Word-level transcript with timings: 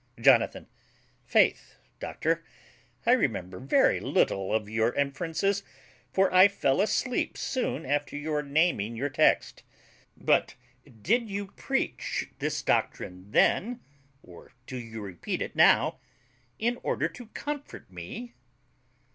JONATHAN. 0.19 0.65
Faith, 1.25 1.75
doctor, 1.99 2.43
I 3.05 3.11
remember 3.11 3.59
very 3.59 3.99
little 3.99 4.51
of 4.51 4.67
your 4.67 4.95
inferences; 4.95 5.61
for 6.11 6.33
I 6.33 6.47
fell 6.47 6.81
asleep 6.81 7.37
soon 7.37 7.85
after 7.85 8.17
your 8.17 8.41
naming 8.41 8.95
your 8.95 9.09
text. 9.09 9.61
But 10.17 10.55
did 11.03 11.29
you 11.29 11.49
preach 11.51 12.31
this 12.39 12.63
doctrine 12.63 13.29
then, 13.29 13.81
or 14.23 14.53
do 14.65 14.77
you 14.79 15.01
repeat 15.01 15.39
it 15.39 15.55
now 15.55 15.99
in 16.57 16.79
order 16.81 17.07
to 17.09 17.27
comfort 17.27 17.91
me? 17.91 18.33